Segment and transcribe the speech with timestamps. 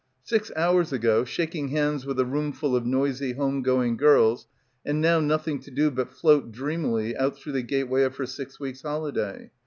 [0.23, 4.47] Six hours ago, shaking hands with a roomful of noisy home going girls—
[4.83, 8.59] 'and now nothing to do but float dreamily out through the gateway of her six
[8.59, 9.51] weeks' holiday.